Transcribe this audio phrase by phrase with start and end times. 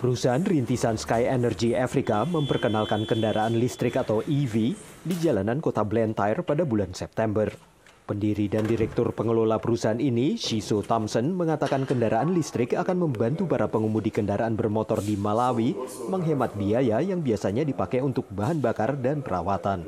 [0.00, 4.72] Perusahaan rintisan Sky Energy Africa memperkenalkan kendaraan listrik atau EV
[5.04, 7.52] di jalanan kota Blantyre pada bulan September.
[8.08, 14.08] Pendiri dan direktur pengelola perusahaan ini, Shiso Thompson, mengatakan kendaraan listrik akan membantu para pengemudi
[14.08, 15.76] kendaraan bermotor di Malawi
[16.08, 19.84] menghemat biaya yang biasanya dipakai untuk bahan bakar dan perawatan.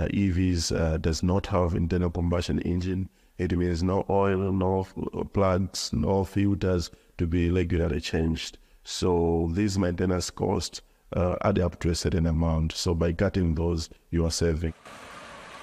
[0.00, 3.12] Uh, EVs uh, does not have internal combustion engine.
[3.36, 4.88] It means no oil, no
[5.36, 6.88] plugs, no filters
[7.20, 8.56] to be regularly changed.
[8.84, 10.84] So these maintenance costs
[11.16, 12.76] uh, add up to a certain amount.
[12.76, 14.76] So by cutting those, you are saving.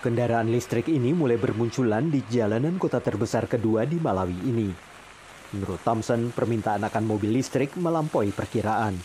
[0.01, 4.73] Kendaraan listrik ini mulai bermunculan di jalanan kota terbesar kedua di Malawi ini.
[5.53, 8.97] Menurut Thompson, permintaan akan mobil listrik melampaui perkiraan.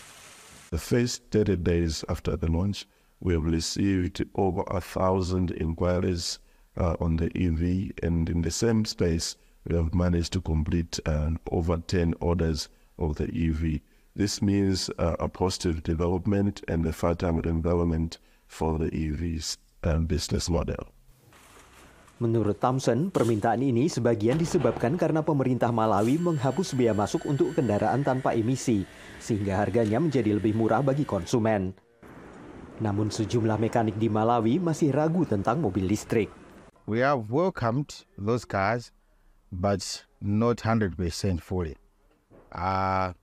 [0.73, 2.89] The first 30 days after the launch,
[3.21, 6.41] we have received over a thousand inquiries
[6.73, 9.37] uh, on the EV, and in the same space,
[9.69, 13.85] we have managed to complete uh, over 10 orders of the EV.
[14.17, 18.17] This means uh, a positive development and a fertile environment
[18.49, 20.89] for the EV's um, business model.
[22.17, 28.33] Menurut Thompson, permintaan ini sebagian disebabkan karena pemerintah Malawi menghapus biaya masuk untuk kendaraan tanpa
[28.33, 28.89] emisi,
[29.21, 31.77] sehingga harganya menjadi lebih murah bagi konsumen.
[32.81, 36.33] Namun sejumlah mekanik di Malawi masih ragu tentang mobil listrik.
[36.89, 38.89] We have welcomed those cars,
[39.53, 39.85] but
[40.17, 40.97] not 100%
[41.37, 41.77] fully.
[42.49, 43.13] Uh,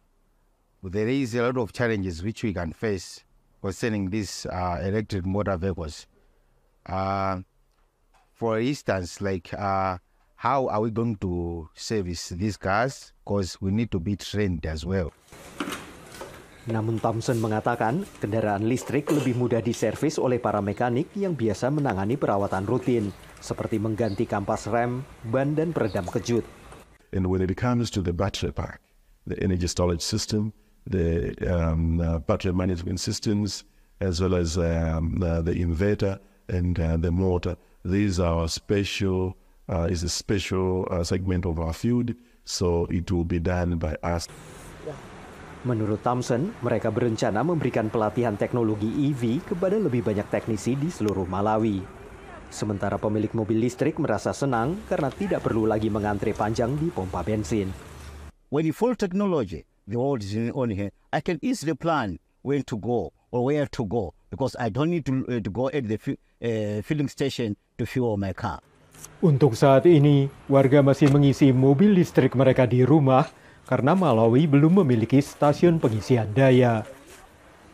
[0.93, 3.25] there is a lot of challenges which we can face
[3.63, 6.07] concerning these uh, electric motor vehicles.
[6.85, 7.41] Uh,
[8.35, 9.97] for instance, like uh,
[10.37, 13.13] how are we going to service these cars?
[13.25, 15.09] Because we need to be trained as well.
[16.65, 22.65] Namun Thompson mengatakan kendaraan listrik lebih mudah diservis oleh para mekanik yang biasa menangani perawatan
[22.65, 26.45] rutin, seperti mengganti kampas rem, ban, dan peredam kejut.
[27.13, 28.81] And when it comes to the battery pack,
[29.29, 33.65] the energy storage system, the um, uh, battery management systems,
[34.01, 36.19] as well as um, uh, the inverter
[36.49, 37.57] and uh, the motor.
[37.85, 39.37] These are special,
[39.69, 43.97] uh, is a special uh, segment of our field, so it will be done by
[44.03, 44.29] us.
[45.65, 51.81] Menurut Thompson, mereka berencana memberikan pelatihan teknologi EV kepada lebih banyak teknisi di seluruh Malawi.
[52.53, 57.73] Sementara pemilik mobil listrik merasa senang karena tidak perlu lagi mengantre panjang di pompa bensin.
[58.53, 60.91] When you full technology, the world is on here.
[61.13, 65.07] I can easily plan when to go or where to go because I don't need
[65.07, 68.61] to, uh, to go at the uh, filling station to fuel my car.
[69.25, 73.29] Untuk saat ini, warga masih mengisi mobil listrik mereka di rumah
[73.65, 76.85] karena Malawi belum memiliki stasiun pengisian daya.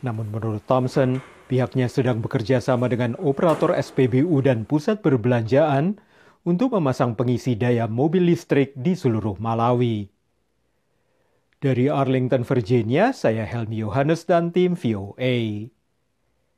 [0.03, 1.19] Namun menurut Thompson,
[1.51, 5.99] pihaknya sedang bekerja sama dengan operator SPBU dan pusat perbelanjaan
[6.47, 10.20] untuk memasang pengisi daya mobil listrik di seluruh Malawi.
[11.61, 15.69] Dari Arlington, Virginia, saya Helmi Yohanes dan tim VOA.